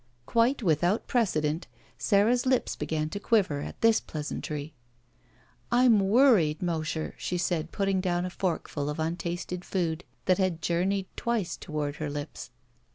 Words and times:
Quite 0.25 0.63
without 0.63 1.05
precedent 1.05 1.67
Sara's 1.99 2.47
lips 2.47 2.75
began 2.75 3.09
to 3.11 3.19
quiver 3.19 3.61
at 3.61 3.79
this 3.81 4.01
pleasantry. 4.01 4.73
"I'm 5.71 5.99
worried, 5.99 6.59
Mosher," 6.59 7.13
she 7.19 7.37
said, 7.37 7.71
putting 7.71 8.01
down 8.01 8.25
a 8.25 8.31
forkftd 8.31 8.89
of 8.89 8.97
untasted 8.99 9.63
food 9.63 10.03
that 10.25 10.39
had 10.39 10.59
journeyed 10.63 11.05
twice 11.15 11.55
toward 11.55 11.97
her 11.97 12.09
lips. 12.09 12.49